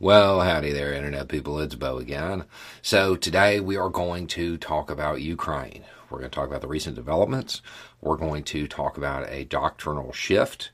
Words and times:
Well, 0.00 0.42
howdy 0.42 0.70
there, 0.70 0.92
Internet 0.92 1.26
people. 1.26 1.58
It's 1.58 1.74
Beau 1.74 1.98
again. 1.98 2.44
So, 2.82 3.16
today 3.16 3.58
we 3.58 3.76
are 3.76 3.88
going 3.88 4.28
to 4.28 4.56
talk 4.56 4.92
about 4.92 5.22
Ukraine. 5.22 5.82
We're 6.08 6.20
going 6.20 6.30
to 6.30 6.34
talk 6.36 6.46
about 6.46 6.60
the 6.60 6.68
recent 6.68 6.94
developments. 6.94 7.62
We're 8.00 8.16
going 8.16 8.44
to 8.44 8.68
talk 8.68 8.96
about 8.96 9.28
a 9.28 9.42
doctrinal 9.46 10.12
shift. 10.12 10.70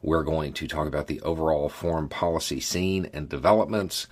We're 0.00 0.22
going 0.22 0.54
to 0.54 0.66
talk 0.66 0.88
about 0.88 1.06
the 1.06 1.20
overall 1.20 1.68
foreign 1.68 2.08
policy 2.08 2.60
scene 2.60 3.10
and 3.12 3.28
developments. 3.28 4.06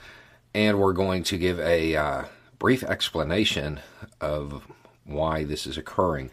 And 0.53 0.79
we're 0.79 0.93
going 0.93 1.23
to 1.23 1.39
give 1.39 1.59
a 1.61 1.97
uh, 1.97 2.25
brief 2.59 2.85
explanation 2.85 3.81
of 4.21 4.63
why 5.07 5.45
this 5.45 5.67
is 5.67 5.79
occurring. 5.79 6.33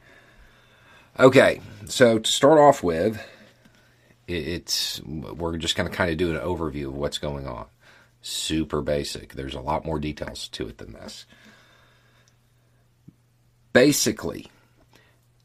Okay, 1.18 1.62
so 1.86 2.20
to 2.20 2.30
start 2.30 2.60
off 2.60 2.84
with, 2.84 3.26
it's 4.27 5.02
we're 5.04 5.55
just 5.55 5.77
going 5.77 5.90
to 5.90 5.96
kind 5.96 6.12
of 6.12 6.18
do 6.18 6.36
an 6.36 6.41
overview 6.41 6.88
of 6.88 6.98
what's 6.98 7.20
going 7.20 7.48
on 7.48 7.68
super 8.26 8.82
basic. 8.82 9.34
There's 9.34 9.54
a 9.54 9.62
lot 9.62 9.86
more 9.86 10.00
details 10.00 10.48
to 10.50 10.68
it 10.68 10.80
than 10.80 10.94
this. 10.94 11.26
Basically, 13.72 14.48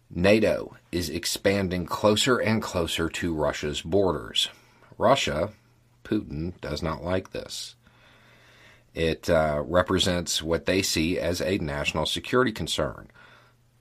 NATO 0.09 0.77
is 0.91 1.11
expanding 1.11 1.85
closer 1.85 2.38
and 2.38 2.63
closer 2.63 3.09
to 3.10 3.35
Russia's 3.35 3.82
borders. 3.82 4.49
Russia, 4.96 5.51
Putin, 6.04 6.59
does 6.60 6.82
not 6.82 7.04
like 7.04 7.32
this. 7.32 7.74
It 8.95 9.29
uh, 9.29 9.63
represents 9.66 10.43
what 10.43 10.66
they 10.66 10.80
see 10.80 11.19
as 11.19 11.41
a 11.41 11.59
national 11.59 12.07
security 12.07 12.51
concern. 12.51 13.09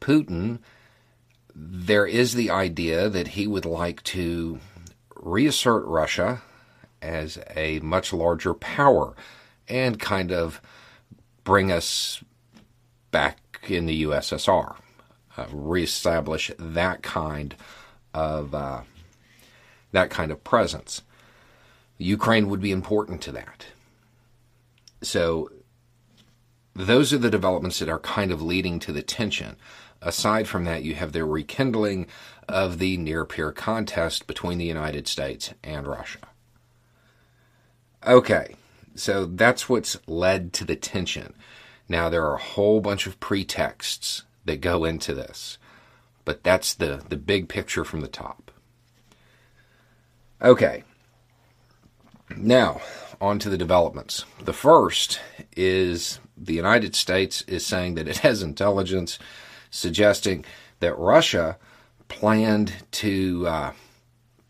Putin, 0.02 0.60
there 1.56 2.06
is 2.06 2.34
the 2.34 2.52
idea 2.52 3.10
that 3.10 3.30
he 3.30 3.48
would 3.48 3.66
like 3.66 4.04
to 4.04 4.60
reassert 5.16 5.86
Russia 5.86 6.42
as 7.02 7.40
a 7.56 7.80
much 7.80 8.14
larger 8.14 8.54
power 8.54 9.16
and 9.68 10.00
kind 10.00 10.32
of 10.32 10.62
bring 11.44 11.72
us 11.72 12.24
back 13.12 13.40
in 13.68 13.86
the 13.86 14.04
USSR, 14.04 14.76
uh, 15.38 15.46
reestablish 15.52 16.52
that 16.58 17.02
kind 17.02 17.56
of 18.14 18.54
uh, 18.54 18.82
that 19.92 20.10
kind 20.10 20.32
of 20.32 20.44
presence. 20.44 21.02
Ukraine 21.98 22.50
would 22.50 22.62
be 22.62 22.72
important 22.72 23.22
to 23.24 23.32
that. 23.34 23.66
So 25.02 25.52
those 26.76 27.12
are 27.12 27.18
the 27.18 27.30
developments 27.30 27.80
that 27.80 27.90
are 27.90 28.00
kind 28.00 28.32
of 28.32 28.42
leading 28.42 28.80
to 28.80 28.92
the 28.92 29.02
tension. 29.02 29.58
Aside 30.02 30.48
from 30.48 30.64
that, 30.64 30.84
you 30.84 30.96
have 30.96 31.12
the 31.12 31.26
rekindling 31.26 32.08
of 32.48 32.80
the 32.80 32.98
near 32.98 33.26
peer 33.26 33.52
contest 33.52 34.28
between 34.28 34.58
the 34.58 34.66
United 34.66 35.08
States 35.08 35.54
and 35.64 35.86
Russia. 35.86 36.29
Okay, 38.06 38.56
so 38.96 39.26
that's 39.26 39.68
what's 39.68 39.98
led 40.08 40.54
to 40.54 40.66
the 40.66 40.76
tension. 40.76 41.34
Now, 41.88 42.10
there 42.10 42.26
are 42.26 42.36
a 42.36 42.42
whole 42.42 42.80
bunch 42.82 43.08
of 43.08 43.20
pretexts 43.20 44.24
that 44.46 44.62
go 44.62 44.86
into 44.86 45.14
this, 45.14 45.58
but 46.24 46.44
that's 46.44 46.74
the, 46.74 47.04
the 47.10 47.18
big 47.18 47.50
picture 47.50 47.84
from 47.84 48.02
the 48.02 48.08
top. 48.08 48.52
Okay, 50.42 50.84
now 52.38 52.82
on 53.20 53.40
to 53.40 53.50
the 53.50 53.58
developments. 53.58 54.24
The 54.42 54.54
first 54.54 55.20
is 55.58 56.20
the 56.38 56.54
United 56.54 56.96
States 56.96 57.42
is 57.48 57.66
saying 57.66 57.96
that 57.96 58.08
it 58.08 58.18
has 58.20 58.42
intelligence 58.42 59.20
suggesting 59.70 60.46
that 60.80 60.98
Russia 60.98 61.58
planned 62.08 62.74
to 62.92 63.46
uh, 63.46 63.74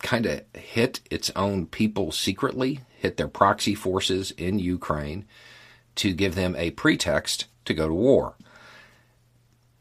kind 0.03 0.25
of 0.27 0.43
hit 0.53 1.01
its 1.09 1.31
own 1.35 1.65
people 1.65 2.11
secretly 2.11 2.81
hit 2.99 3.17
their 3.17 3.27
proxy 3.27 3.75
forces 3.75 4.31
in 4.31 4.59
Ukraine 4.59 5.25
to 5.95 6.13
give 6.13 6.35
them 6.35 6.55
a 6.57 6.71
pretext 6.71 7.45
to 7.65 7.73
go 7.73 7.87
to 7.87 7.93
war. 7.93 8.35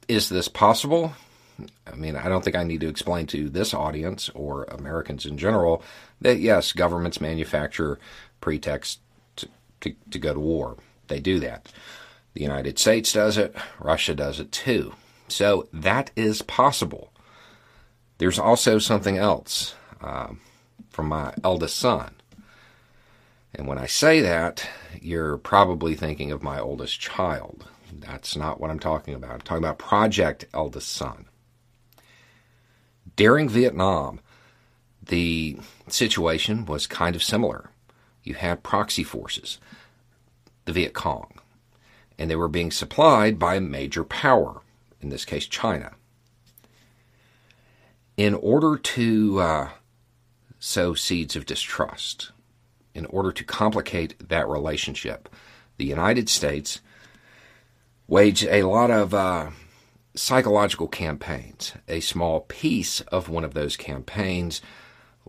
Is 0.06 0.28
this 0.28 0.48
possible? 0.48 1.12
I 1.86 1.96
mean, 1.96 2.16
I 2.16 2.28
don't 2.28 2.44
think 2.44 2.56
I 2.56 2.62
need 2.62 2.80
to 2.80 2.88
explain 2.88 3.26
to 3.28 3.48
this 3.48 3.74
audience 3.74 4.28
or 4.30 4.64
Americans 4.64 5.26
in 5.26 5.36
general 5.36 5.82
that 6.20 6.38
yes, 6.38 6.72
governments 6.72 7.20
manufacture 7.20 7.98
pretexts 8.40 8.98
to, 9.36 9.48
to, 9.80 9.94
to 10.10 10.18
go 10.18 10.32
to 10.32 10.40
war. 10.40 10.76
They 11.08 11.20
do 11.20 11.40
that. 11.40 11.72
The 12.34 12.42
United 12.42 12.78
States 12.78 13.12
does 13.12 13.36
it, 13.36 13.56
Russia 13.80 14.14
does 14.14 14.38
it 14.38 14.52
too. 14.52 14.94
So 15.26 15.68
that 15.72 16.10
is 16.14 16.42
possible. 16.42 17.12
There's 18.18 18.38
also 18.38 18.78
something 18.78 19.18
else 19.18 19.74
uh, 20.00 20.28
from 20.90 21.08
my 21.08 21.34
eldest 21.42 21.76
son. 21.76 22.14
And 23.54 23.66
when 23.66 23.78
I 23.78 23.86
say 23.86 24.20
that, 24.20 24.69
you're 25.00 25.38
probably 25.38 25.94
thinking 25.94 26.31
of 26.31 26.42
my 26.42 26.60
oldest 26.60 27.00
child. 27.00 27.66
That's 27.92 28.36
not 28.36 28.60
what 28.60 28.70
I'm 28.70 28.78
talking 28.78 29.14
about. 29.14 29.32
I'm 29.32 29.41
talking 29.41 29.64
about 29.64 29.78
Project 29.78 30.44
Eldest 30.53 30.88
Son. 30.91 31.26
During 33.16 33.48
Vietnam, 33.48 34.20
the 35.03 35.58
situation 35.88 36.66
was 36.66 36.87
kind 36.87 37.16
of 37.16 37.22
similar. 37.22 37.70
You 38.22 38.34
had 38.34 38.62
proxy 38.62 39.03
forces, 39.03 39.58
the 40.66 40.72
Viet 40.72 40.92
Cong, 40.92 41.41
and 42.19 42.31
they 42.31 42.37
were 42.37 42.48
being 42.48 42.70
supplied 42.70 43.38
by 43.38 43.54
a 43.54 43.60
major 43.60 44.04
power, 44.04 44.60
in 45.00 45.08
this 45.08 45.25
case, 45.25 45.47
China. 45.47 45.92
In 48.16 48.34
order 48.34 48.76
to 48.76 49.41
uh, 49.41 49.69
sow 50.58 50.94
seeds 50.94 51.34
of 51.37 51.47
distrust, 51.47 52.32
in 52.98 53.06
order 53.06 53.31
to 53.31 53.44
complicate 53.44 54.28
that 54.28 54.48
relationship. 54.48 55.28
The 55.76 55.86
United 55.86 56.28
States 56.28 56.81
waged 58.09 58.44
a 58.47 58.64
lot 58.64 58.91
of 58.91 59.14
uh, 59.14 59.50
psychological 60.16 60.88
campaigns. 60.88 61.72
A 61.87 62.00
small 62.00 62.41
piece 62.41 63.00
of 63.03 63.28
one 63.28 63.44
of 63.44 63.54
those 63.54 63.76
campaigns 63.76 64.60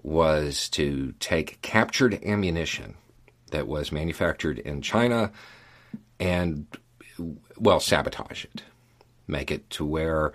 was 0.02 0.68
to 0.70 1.14
take 1.20 1.62
captured 1.62 2.24
ammunition 2.24 2.96
that 3.52 3.68
was 3.68 3.92
manufactured 3.92 4.58
in 4.60 4.82
China 4.82 5.32
and, 6.20 6.66
well, 7.58 7.80
sabotage 7.80 8.46
it. 8.46 8.64
Make 9.28 9.52
it 9.52 9.70
to 9.72 9.86
where 9.86 10.34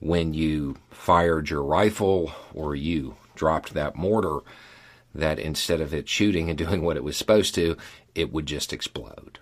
when 0.00 0.32
you 0.32 0.76
fired 0.90 1.50
your 1.50 1.62
rifle 1.62 2.32
or 2.54 2.74
you 2.74 3.16
dropped 3.34 3.74
that 3.74 3.96
mortar, 3.96 4.40
that 5.14 5.38
instead 5.38 5.80
of 5.80 5.94
it 5.94 6.08
shooting 6.08 6.48
and 6.48 6.58
doing 6.64 6.82
what 6.82 6.96
it 6.96 7.04
was 7.04 7.16
supposed 7.16 7.54
to, 7.54 7.76
it 8.14 8.32
would 8.32 8.46
just 8.46 8.72
explode. 8.72 9.38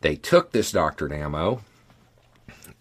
They 0.00 0.16
took 0.16 0.52
this 0.52 0.72
doctored 0.72 1.12
ammo 1.12 1.60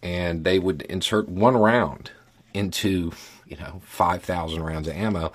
and 0.03 0.43
they 0.43 0.59
would 0.59 0.83
insert 0.83 1.27
one 1.27 1.57
round 1.57 2.11
into, 2.53 3.11
you 3.47 3.57
know, 3.57 3.81
5,000 3.83 4.61
rounds 4.61 4.87
of 4.87 4.95
ammo 4.95 5.31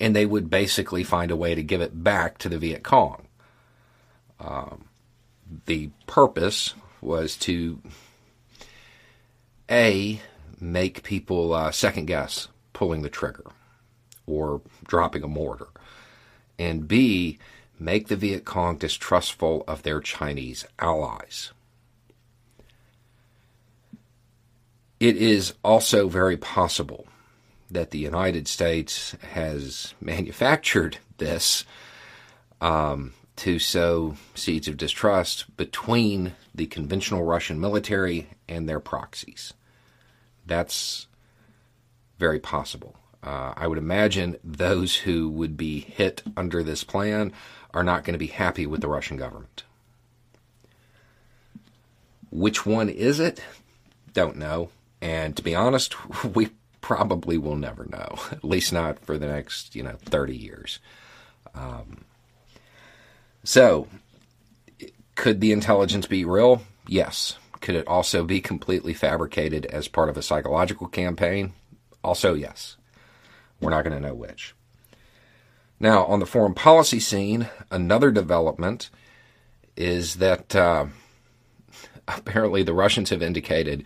and 0.00 0.16
they 0.16 0.24
would 0.24 0.48
basically 0.48 1.04
find 1.04 1.30
a 1.30 1.36
way 1.36 1.54
to 1.54 1.62
give 1.62 1.82
it 1.82 2.02
back 2.02 2.38
to 2.38 2.48
the 2.48 2.58
Viet 2.58 2.82
Cong. 2.82 3.26
Um, 4.40 4.86
the 5.66 5.90
purpose 6.06 6.74
was 7.02 7.36
to 7.38 7.80
a 9.70 10.20
make 10.58 11.02
people 11.02 11.52
uh, 11.52 11.70
second 11.70 12.06
guess 12.06 12.48
pulling 12.72 13.02
the 13.02 13.10
trigger 13.10 13.44
or 14.30 14.60
dropping 14.86 15.22
a 15.22 15.28
mortar 15.28 15.68
and 16.60 16.86
B, 16.86 17.38
make 17.78 18.08
the 18.08 18.16
Viet 18.16 18.44
Cong 18.44 18.76
distrustful 18.76 19.64
of 19.66 19.82
their 19.82 20.00
Chinese 20.00 20.66
allies. 20.78 21.52
It 25.00 25.16
is 25.16 25.54
also 25.64 26.08
very 26.08 26.36
possible 26.36 27.06
that 27.70 27.90
the 27.90 27.98
United 27.98 28.46
States 28.46 29.16
has 29.32 29.94
manufactured 30.00 30.98
this 31.16 31.64
um, 32.60 33.14
to 33.36 33.58
sow 33.58 34.16
seeds 34.34 34.68
of 34.68 34.76
distrust 34.76 35.56
between 35.56 36.34
the 36.54 36.66
conventional 36.66 37.24
Russian 37.24 37.58
military 37.58 38.28
and 38.46 38.68
their 38.68 38.80
proxies. 38.80 39.54
That's 40.44 41.06
very 42.18 42.38
possible. 42.38 42.96
Uh, 43.22 43.52
I 43.56 43.66
would 43.66 43.78
imagine 43.78 44.36
those 44.42 44.96
who 44.96 45.28
would 45.30 45.56
be 45.56 45.80
hit 45.80 46.22
under 46.36 46.62
this 46.62 46.84
plan 46.84 47.32
are 47.72 47.84
not 47.84 48.04
going 48.04 48.14
to 48.14 48.18
be 48.18 48.28
happy 48.28 48.66
with 48.66 48.80
the 48.80 48.88
Russian 48.88 49.16
government. 49.16 49.64
Which 52.30 52.64
one 52.64 52.88
is 52.88 53.20
it? 53.20 53.42
don't 54.12 54.36
know. 54.36 54.70
And 55.00 55.36
to 55.36 55.42
be 55.42 55.54
honest, 55.54 55.96
we 56.34 56.50
probably 56.80 57.38
will 57.38 57.56
never 57.56 57.86
know, 57.86 58.18
at 58.32 58.44
least 58.44 58.72
not 58.72 58.98
for 59.00 59.18
the 59.18 59.26
next, 59.26 59.74
you 59.74 59.82
know, 59.82 59.96
30 60.04 60.36
years. 60.36 60.78
Um, 61.54 62.04
so, 63.42 63.88
could 65.14 65.40
the 65.40 65.52
intelligence 65.52 66.06
be 66.06 66.24
real? 66.24 66.62
Yes. 66.86 67.38
Could 67.60 67.74
it 67.74 67.86
also 67.86 68.24
be 68.24 68.40
completely 68.40 68.94
fabricated 68.94 69.66
as 69.66 69.88
part 69.88 70.08
of 70.08 70.16
a 70.16 70.22
psychological 70.22 70.88
campaign? 70.88 71.52
Also, 72.02 72.34
yes. 72.34 72.76
We're 73.60 73.70
not 73.70 73.84
going 73.84 74.00
to 74.00 74.08
know 74.08 74.14
which. 74.14 74.54
Now, 75.78 76.04
on 76.04 76.20
the 76.20 76.26
foreign 76.26 76.54
policy 76.54 77.00
scene, 77.00 77.48
another 77.70 78.10
development 78.10 78.90
is 79.76 80.16
that 80.16 80.54
uh, 80.54 80.86
apparently 82.08 82.62
the 82.62 82.74
Russians 82.74 83.10
have 83.10 83.22
indicated 83.22 83.84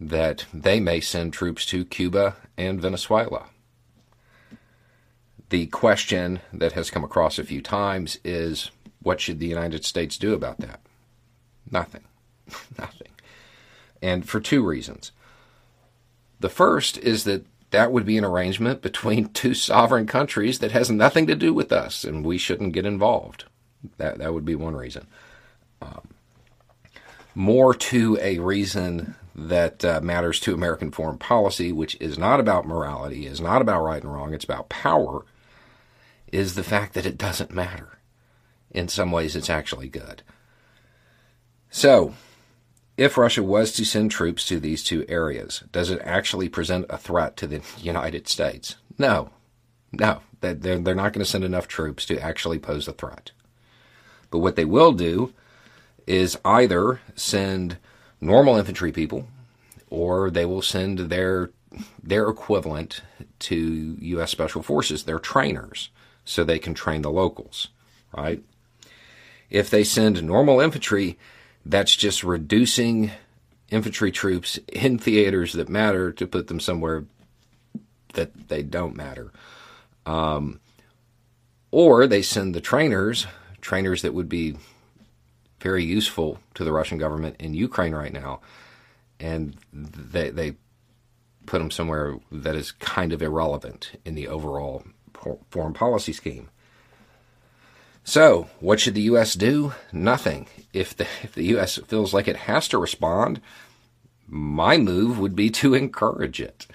that 0.00 0.46
they 0.52 0.80
may 0.80 1.00
send 1.00 1.32
troops 1.32 1.66
to 1.66 1.84
Cuba 1.84 2.36
and 2.56 2.80
Venezuela. 2.80 3.46
The 5.50 5.66
question 5.66 6.40
that 6.52 6.72
has 6.72 6.90
come 6.90 7.04
across 7.04 7.38
a 7.38 7.44
few 7.44 7.60
times 7.60 8.18
is 8.24 8.70
what 9.02 9.20
should 9.20 9.38
the 9.38 9.46
United 9.46 9.84
States 9.84 10.16
do 10.16 10.32
about 10.32 10.58
that? 10.58 10.80
Nothing. 11.70 12.04
Nothing. 12.78 13.08
And 14.02 14.28
for 14.28 14.40
two 14.40 14.64
reasons. 14.64 15.12
The 16.40 16.48
first 16.48 16.98
is 16.98 17.24
that 17.24 17.46
that 17.74 17.92
would 17.92 18.06
be 18.06 18.16
an 18.16 18.24
arrangement 18.24 18.82
between 18.82 19.28
two 19.32 19.52
sovereign 19.52 20.06
countries 20.06 20.60
that 20.60 20.72
has 20.72 20.90
nothing 20.90 21.26
to 21.26 21.34
do 21.34 21.52
with 21.52 21.72
us, 21.72 22.04
and 22.04 22.24
we 22.24 22.38
shouldn't 22.38 22.72
get 22.72 22.86
involved. 22.86 23.44
That 23.98 24.18
that 24.18 24.32
would 24.32 24.44
be 24.44 24.54
one 24.54 24.76
reason. 24.76 25.06
Um, 25.82 26.08
more 27.34 27.74
to 27.74 28.16
a 28.20 28.38
reason 28.38 29.16
that 29.34 29.84
uh, 29.84 30.00
matters 30.00 30.38
to 30.40 30.54
American 30.54 30.92
foreign 30.92 31.18
policy, 31.18 31.72
which 31.72 31.96
is 32.00 32.16
not 32.16 32.38
about 32.38 32.66
morality, 32.66 33.26
is 33.26 33.40
not 33.40 33.60
about 33.60 33.82
right 33.82 34.02
and 34.02 34.12
wrong, 34.12 34.32
it's 34.32 34.44
about 34.44 34.68
power, 34.68 35.24
is 36.32 36.54
the 36.54 36.62
fact 36.62 36.94
that 36.94 37.06
it 37.06 37.18
doesn't 37.18 37.50
matter. 37.50 37.98
In 38.70 38.88
some 38.88 39.10
ways, 39.10 39.34
it's 39.34 39.50
actually 39.50 39.88
good. 39.88 40.22
So, 41.70 42.14
if 42.96 43.18
Russia 43.18 43.42
was 43.42 43.72
to 43.72 43.84
send 43.84 44.10
troops 44.10 44.46
to 44.46 44.60
these 44.60 44.84
two 44.84 45.04
areas, 45.08 45.64
does 45.72 45.90
it 45.90 46.00
actually 46.04 46.48
present 46.48 46.86
a 46.88 46.98
threat 46.98 47.36
to 47.38 47.46
the 47.46 47.62
United 47.78 48.28
States? 48.28 48.76
No. 48.98 49.30
No. 49.92 50.20
They're, 50.40 50.78
not 50.78 51.14
going 51.14 51.24
to 51.24 51.30
send 51.30 51.44
enough 51.44 51.66
troops 51.66 52.04
to 52.06 52.20
actually 52.20 52.58
pose 52.58 52.86
a 52.86 52.92
threat. 52.92 53.30
But 54.30 54.40
what 54.40 54.56
they 54.56 54.66
will 54.66 54.92
do 54.92 55.32
is 56.06 56.38
either 56.44 57.00
send 57.14 57.78
normal 58.20 58.56
infantry 58.56 58.92
people 58.92 59.26
or 59.88 60.30
they 60.30 60.44
will 60.44 60.62
send 60.62 60.98
their 60.98 61.50
their 62.02 62.28
equivalent 62.28 63.02
to 63.40 63.96
US 64.00 64.30
Special 64.30 64.62
Forces, 64.62 65.04
their 65.04 65.18
trainers, 65.18 65.90
so 66.24 66.44
they 66.44 66.58
can 66.58 66.74
train 66.74 67.02
the 67.02 67.10
locals, 67.10 67.68
right? 68.16 68.42
If 69.50 69.70
they 69.70 69.82
send 69.82 70.22
normal 70.22 70.60
infantry, 70.60 71.18
that's 71.64 71.94
just 71.96 72.24
reducing 72.24 73.10
infantry 73.70 74.12
troops 74.12 74.58
in 74.72 74.98
theaters 74.98 75.52
that 75.54 75.68
matter 75.68 76.12
to 76.12 76.26
put 76.26 76.46
them 76.48 76.60
somewhere 76.60 77.04
that 78.12 78.48
they 78.48 78.62
don't 78.62 78.96
matter. 78.96 79.32
Um, 80.06 80.60
or 81.70 82.06
they 82.06 82.22
send 82.22 82.54
the 82.54 82.60
trainers, 82.60 83.26
trainers 83.60 84.02
that 84.02 84.14
would 84.14 84.28
be 84.28 84.56
very 85.60 85.82
useful 85.82 86.38
to 86.54 86.62
the 86.62 86.72
Russian 86.72 86.98
government 86.98 87.36
in 87.38 87.54
Ukraine 87.54 87.94
right 87.94 88.12
now, 88.12 88.40
and 89.18 89.56
they 89.72 90.30
they 90.30 90.54
put 91.46 91.58
them 91.58 91.70
somewhere 91.70 92.18
that 92.30 92.54
is 92.54 92.72
kind 92.72 93.12
of 93.12 93.22
irrelevant 93.22 93.92
in 94.04 94.14
the 94.14 94.28
overall 94.28 94.84
foreign 95.50 95.72
policy 95.72 96.12
scheme. 96.12 96.48
So, 98.06 98.48
what 98.60 98.80
should 98.80 98.94
the 98.94 99.02
U.S. 99.02 99.32
do? 99.32 99.72
Nothing. 99.90 100.46
If 100.74 100.94
the 100.94 101.06
if 101.22 101.34
the 101.34 101.44
U.S. 101.46 101.78
feels 101.86 102.12
like 102.12 102.28
it 102.28 102.36
has 102.36 102.68
to 102.68 102.78
respond, 102.78 103.40
my 104.28 104.76
move 104.76 105.18
would 105.18 105.34
be 105.34 105.48
to 105.50 105.74
encourage 105.74 106.40
it. 106.40 106.66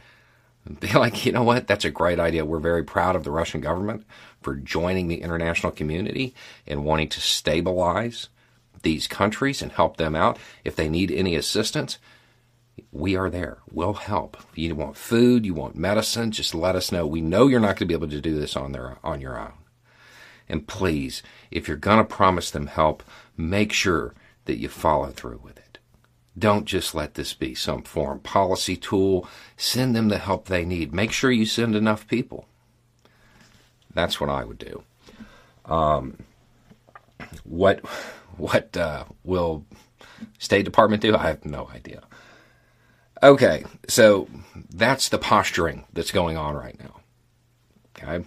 Be 0.79 0.91
like, 0.93 1.25
you 1.25 1.31
know 1.31 1.43
what? 1.43 1.67
That's 1.67 1.85
a 1.85 1.91
great 1.91 2.19
idea. 2.19 2.45
We're 2.45 2.59
very 2.59 2.83
proud 2.83 3.15
of 3.15 3.23
the 3.23 3.31
Russian 3.31 3.61
government 3.61 4.05
for 4.41 4.55
joining 4.55 5.07
the 5.07 5.21
international 5.21 5.71
community 5.71 6.33
and 6.67 6.85
wanting 6.85 7.09
to 7.09 7.21
stabilize 7.21 8.29
these 8.81 9.07
countries 9.07 9.61
and 9.61 9.71
help 9.71 9.97
them 9.97 10.15
out. 10.15 10.37
If 10.63 10.75
they 10.75 10.89
need 10.89 11.11
any 11.11 11.35
assistance, 11.35 11.97
we 12.91 13.15
are 13.15 13.29
there. 13.29 13.57
We'll 13.71 13.93
help. 13.93 14.37
You 14.55 14.75
want 14.75 14.97
food, 14.97 15.45
you 15.45 15.53
want 15.53 15.75
medicine, 15.75 16.31
just 16.31 16.55
let 16.55 16.75
us 16.75 16.91
know. 16.91 17.05
We 17.05 17.21
know 17.21 17.47
you're 17.47 17.59
not 17.59 17.75
going 17.75 17.77
to 17.77 17.85
be 17.85 17.93
able 17.93 18.09
to 18.09 18.21
do 18.21 18.39
this 18.39 18.55
on 18.55 18.71
their 18.71 18.97
on 19.03 19.21
your 19.21 19.39
own. 19.39 19.53
And 20.49 20.67
please, 20.67 21.21
if 21.51 21.67
you're 21.67 21.77
going 21.77 21.99
to 21.99 22.03
promise 22.03 22.49
them 22.49 22.67
help, 22.67 23.03
make 23.37 23.71
sure 23.71 24.13
that 24.45 24.57
you 24.57 24.67
follow 24.67 25.09
through 25.09 25.41
with 25.43 25.57
it. 25.57 25.77
Don't 26.37 26.65
just 26.65 26.95
let 26.95 27.13
this 27.13 27.33
be 27.33 27.53
some 27.53 27.83
foreign 27.83 28.19
policy 28.19 28.75
tool. 28.75 29.27
Send 29.57 29.95
them 29.95 30.07
the 30.07 30.17
help 30.17 30.45
they 30.45 30.65
need. 30.65 30.93
Make 30.93 31.11
sure 31.11 31.31
you 31.31 31.45
send 31.45 31.75
enough 31.75 32.07
people. 32.07 32.47
That's 33.93 34.19
what 34.19 34.29
I 34.29 34.43
would 34.43 34.57
do. 34.57 34.83
Um, 35.65 36.17
what 37.43 37.85
what 38.37 38.75
uh, 38.77 39.05
will 39.23 39.65
State 40.37 40.63
Department 40.63 41.01
do? 41.01 41.15
I 41.15 41.27
have 41.27 41.45
no 41.45 41.69
idea. 41.73 42.03
Okay, 43.21 43.65
so 43.87 44.29
that's 44.73 45.09
the 45.09 45.17
posturing 45.17 45.85
that's 45.91 46.11
going 46.11 46.37
on 46.37 46.55
right 46.55 46.79
now. 46.79 47.01
Okay. 47.97 48.25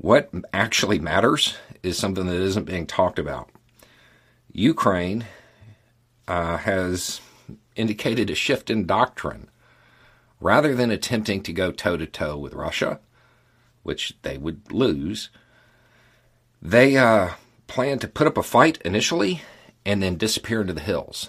What 0.00 0.30
actually 0.54 0.98
matters 0.98 1.58
is 1.82 1.98
something 1.98 2.24
that 2.24 2.40
isn't 2.40 2.64
being 2.64 2.86
talked 2.86 3.18
about. 3.18 3.50
Ukraine 4.50 5.26
uh, 6.26 6.56
has 6.56 7.20
indicated 7.76 8.30
a 8.30 8.34
shift 8.34 8.70
in 8.70 8.86
doctrine. 8.86 9.50
Rather 10.40 10.74
than 10.74 10.90
attempting 10.90 11.42
to 11.42 11.52
go 11.52 11.70
toe 11.70 11.98
to 11.98 12.06
toe 12.06 12.38
with 12.38 12.54
Russia, 12.54 12.98
which 13.82 14.16
they 14.22 14.38
would 14.38 14.72
lose, 14.72 15.28
they 16.62 16.96
uh, 16.96 17.32
plan 17.66 17.98
to 17.98 18.08
put 18.08 18.26
up 18.26 18.38
a 18.38 18.42
fight 18.42 18.80
initially 18.86 19.42
and 19.84 20.02
then 20.02 20.16
disappear 20.16 20.62
into 20.62 20.72
the 20.72 20.80
hills 20.80 21.28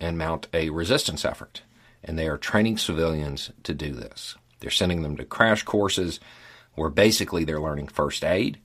and 0.00 0.18
mount 0.18 0.48
a 0.52 0.70
resistance 0.70 1.24
effort. 1.24 1.62
And 2.02 2.18
they 2.18 2.26
are 2.26 2.36
training 2.36 2.78
civilians 2.78 3.52
to 3.62 3.72
do 3.72 3.92
this. 3.92 4.34
They're 4.58 4.70
sending 4.70 5.02
them 5.02 5.16
to 5.18 5.24
crash 5.24 5.62
courses 5.62 6.18
where 6.78 6.90
basically 6.90 7.44
they're 7.44 7.60
learning 7.60 7.88
first 7.88 8.24
aid 8.24 8.58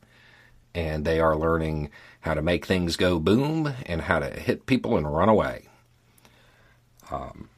and 0.73 1.05
they 1.05 1.19
are 1.19 1.35
learning 1.35 1.89
how 2.21 2.33
to 2.33 2.41
make 2.41 2.65
things 2.65 2.95
go 2.95 3.19
boom 3.19 3.73
and 3.85 4.01
how 4.01 4.19
to 4.19 4.29
hit 4.29 4.65
people 4.65 4.97
and 4.97 5.13
run 5.13 5.29
away. 5.29 5.67
Um, 7.11 7.49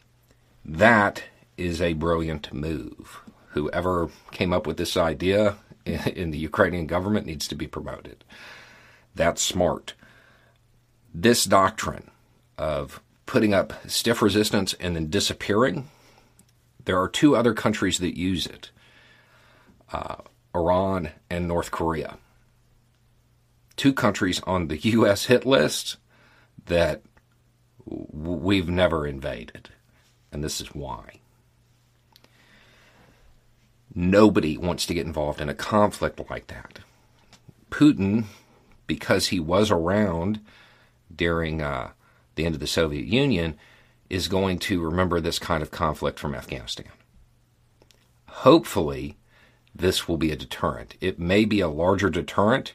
that 0.64 1.24
is 1.58 1.82
a 1.82 1.94
brilliant 1.94 2.52
move. 2.54 3.22
Whoever 3.50 4.10
came 4.32 4.52
up 4.52 4.68
with 4.68 4.78
this 4.78 4.98
idea 4.98 5.56
in 5.86 6.32
the 6.32 6.38
Ukrainian 6.38 6.88
government 6.88 7.26
needs 7.26 7.48
to 7.48 7.56
be 7.56 7.68
promoted. 7.68 8.24
That's 9.14 9.42
smart. 9.42 9.94
This 11.14 11.46
doctrine 11.46 12.12
of 12.58 13.02
putting 13.26 13.54
up 13.54 13.74
stiff 13.90 14.22
resistance 14.22 14.74
and 14.80 14.96
then 14.96 15.10
disappearing, 15.10 15.90
there 16.84 17.00
are 17.00 17.08
two 17.08 17.36
other 17.36 17.54
countries 17.54 18.00
that 18.00 18.18
use 18.18 18.46
it 18.46 18.72
uh, 19.92 20.18
Iran 20.56 21.10
and 21.30 21.48
North 21.48 21.70
Korea. 21.70 22.18
Two 23.76 23.94
countries 23.94 24.42
on 24.48 24.68
the 24.68 24.78
U.S. 24.98 25.26
hit 25.26 25.46
list 25.46 25.98
that 26.66 27.02
we've 27.86 28.70
never 28.70 29.06
invaded. 29.06 29.70
And 30.32 30.44
this 30.44 30.60
is 30.60 30.74
why. 30.74 31.20
Nobody 33.94 34.58
wants 34.58 34.86
to 34.88 34.94
get 34.94 35.06
involved 35.06 35.40
in 35.40 35.50
a 35.50 35.54
conflict 35.54 36.20
like 36.30 36.48
that. 36.48 36.80
Putin 37.70 38.26
because 38.88 39.28
he 39.28 39.40
was 39.40 39.72
around 39.72 40.40
during 41.14 41.62
uh, 41.62 41.92
the 42.36 42.46
end 42.46 42.56
of 42.56 42.62
the 42.62 42.68
Soviet 42.68 43.06
Union, 43.06 43.58
is 44.10 44.28
going 44.28 44.60
to 44.60 44.82
remember 44.82 45.20
this 45.20 45.40
kind 45.40 45.64
of 45.64 45.72
conflict 45.72 46.20
from 46.20 46.36
Afghanistan. 46.36 46.88
Hopefully, 48.28 49.18
this 49.76 50.08
will 50.08 50.18
be 50.18 50.32
a 50.32 50.38
deterrent. 50.38 50.96
It 51.02 51.20
may 51.20 51.44
be 51.46 51.60
a 51.60 51.68
larger 51.68 52.10
deterrent 52.10 52.74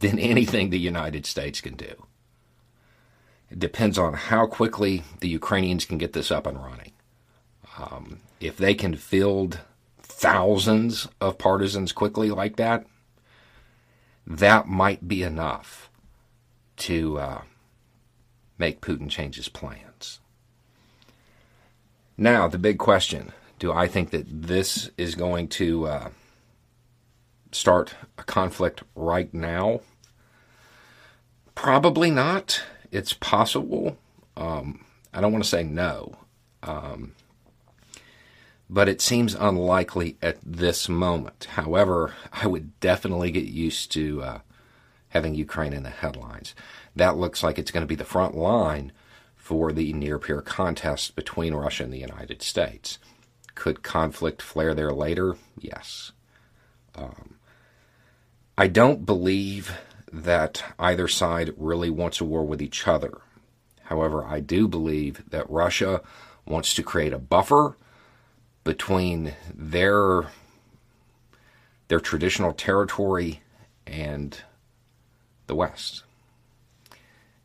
than 0.00 0.18
anything 0.18 0.70
the 0.70 0.78
United 0.78 1.24
States 1.24 1.60
can 1.60 1.76
do. 1.76 2.06
It 3.50 3.58
depends 3.58 3.98
on 3.98 4.14
how 4.14 4.46
quickly 4.46 5.02
the 5.20 5.28
Ukrainians 5.28 5.84
can 5.84 5.98
get 5.98 6.12
this 6.12 6.30
up 6.30 6.46
and 6.46 6.62
running. 6.62 6.92
Um, 7.78 8.20
if 8.40 8.56
they 8.56 8.74
can 8.74 8.96
field 8.96 9.60
thousands 10.02 11.08
of 11.20 11.38
partisans 11.38 11.92
quickly 11.92 12.30
like 12.30 12.56
that, 12.56 12.86
that 14.26 14.68
might 14.68 15.08
be 15.08 15.22
enough 15.22 15.90
to 16.76 17.18
uh, 17.18 17.40
make 18.58 18.80
Putin 18.80 19.10
change 19.10 19.36
his 19.36 19.48
plans. 19.48 20.20
Now, 22.16 22.46
the 22.46 22.58
big 22.58 22.78
question 22.78 23.32
do 23.58 23.72
I 23.72 23.88
think 23.88 24.10
that 24.10 24.26
this 24.28 24.90
is 24.96 25.14
going 25.14 25.48
to 25.48 25.86
uh, 25.86 26.08
start 27.52 27.94
a 28.18 28.22
conflict 28.22 28.82
right 28.94 29.32
now? 29.32 29.80
Probably 31.54 32.10
not. 32.10 32.62
It's 32.90 33.12
possible. 33.12 33.98
Um, 34.36 34.84
I 35.12 35.20
don't 35.20 35.32
want 35.32 35.44
to 35.44 35.50
say 35.50 35.62
no. 35.62 36.16
Um, 36.62 37.12
but 38.68 38.88
it 38.88 39.00
seems 39.00 39.34
unlikely 39.34 40.16
at 40.22 40.38
this 40.44 40.88
moment. 40.88 41.48
However, 41.50 42.14
I 42.32 42.46
would 42.46 42.78
definitely 42.78 43.32
get 43.32 43.44
used 43.44 43.90
to 43.92 44.22
uh, 44.22 44.38
having 45.08 45.34
Ukraine 45.34 45.72
in 45.72 45.82
the 45.82 45.90
headlines. 45.90 46.54
That 46.94 47.16
looks 47.16 47.42
like 47.42 47.58
it's 47.58 47.72
going 47.72 47.82
to 47.82 47.88
be 47.88 47.96
the 47.96 48.04
front 48.04 48.36
line 48.36 48.92
for 49.34 49.72
the 49.72 49.92
near 49.92 50.18
peer 50.18 50.40
contest 50.40 51.16
between 51.16 51.54
Russia 51.54 51.82
and 51.82 51.92
the 51.92 51.98
United 51.98 52.42
States. 52.42 52.98
Could 53.56 53.82
conflict 53.82 54.40
flare 54.40 54.74
there 54.74 54.92
later? 54.92 55.36
Yes. 55.58 56.12
Um, 56.94 57.39
I 58.60 58.66
don't 58.66 59.06
believe 59.06 59.78
that 60.12 60.62
either 60.78 61.08
side 61.08 61.54
really 61.56 61.88
wants 61.88 62.20
a 62.20 62.26
war 62.26 62.44
with 62.44 62.60
each 62.60 62.86
other. 62.86 63.22
However, 63.84 64.22
I 64.22 64.40
do 64.40 64.68
believe 64.68 65.22
that 65.30 65.48
Russia 65.48 66.02
wants 66.44 66.74
to 66.74 66.82
create 66.82 67.14
a 67.14 67.18
buffer 67.18 67.78
between 68.62 69.32
their 69.54 70.24
their 71.88 72.00
traditional 72.00 72.52
territory 72.52 73.40
and 73.86 74.38
the 75.46 75.54
West. 75.54 76.02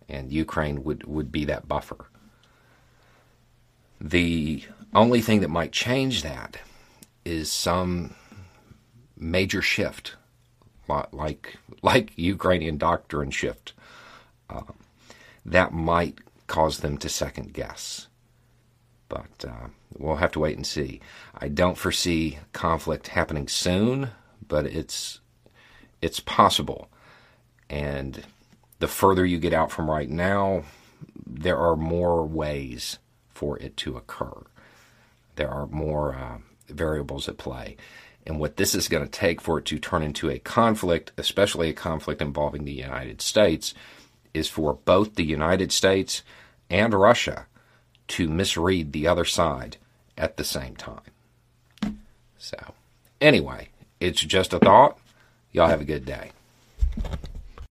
And 0.10 0.34
Ukraine 0.34 0.84
would, 0.84 1.06
would 1.06 1.32
be 1.32 1.46
that 1.46 1.66
buffer. 1.66 2.08
The 4.02 4.66
only 4.94 5.22
thing 5.22 5.40
that 5.40 5.50
might 5.50 5.72
change 5.72 6.24
that 6.24 6.58
is 7.24 7.50
some 7.50 8.16
major 9.18 9.62
shift, 9.62 10.18
like 10.88 11.58
like 11.82 12.12
Ukrainian 12.16 12.78
doctrine 12.78 13.32
shift, 13.32 13.74
um, 14.50 14.74
that 15.46 15.74
might 15.74 16.20
cause 16.48 16.80
them 16.80 16.98
to 17.00 17.10
second 17.10 17.54
guess. 17.54 18.08
But 19.08 19.46
uh, 19.48 19.68
we'll 19.98 20.16
have 20.18 20.32
to 20.34 20.40
wait 20.40 20.58
and 20.58 20.66
see. 20.66 21.00
I 21.38 21.48
don't 21.48 21.78
foresee 21.78 22.40
conflict 22.54 23.10
happening 23.10 23.48
soon, 23.48 24.10
but 24.48 24.66
it's 24.66 25.20
it's 26.02 26.20
possible. 26.20 26.90
And 27.70 28.24
the 28.80 28.88
further 28.88 29.26
you 29.26 29.40
get 29.40 29.54
out 29.54 29.72
from 29.72 29.90
right 29.90 30.10
now, 30.10 30.64
there 31.26 31.58
are 31.58 31.76
more 31.76 32.26
ways 32.26 33.00
for 33.30 33.58
it 33.60 33.76
to 33.78 33.98
occur. 33.98 34.44
There 35.36 35.50
are 35.50 35.68
more 35.68 36.16
uh, 36.16 36.38
variables 36.68 37.28
at 37.28 37.38
play. 37.38 37.78
And 38.26 38.40
what 38.40 38.58
this 38.58 38.74
is 38.74 38.88
going 38.88 39.04
to 39.04 39.10
take 39.10 39.40
for 39.40 39.60
it 39.60 39.66
to 39.66 39.78
turn 39.78 40.02
into 40.02 40.30
a 40.30 40.40
conflict, 40.40 41.12
especially 41.18 41.70
a 41.70 41.74
conflict 41.74 42.22
involving 42.22 42.66
the 42.66 42.72
United 42.72 43.22
States, 43.22 43.74
is 44.34 44.48
for 44.48 44.74
both 44.74 45.16
the 45.16 45.24
United 45.24 45.72
States 45.72 46.24
and 46.70 46.94
Russia 46.94 47.46
to 48.08 48.28
misread 48.28 48.92
the 48.92 49.08
other 49.08 49.26
side 49.26 49.78
at 50.18 50.38
the 50.38 50.44
same 50.44 50.76
time. 50.76 51.02
So, 52.38 52.74
anyway, 53.22 53.70
it's 54.00 54.22
just 54.22 54.54
a 54.54 54.60
thought. 54.60 54.98
Y'all 55.52 55.68
have 55.68 55.82
a 55.82 55.86
good 55.86 56.06
day. 56.06 56.32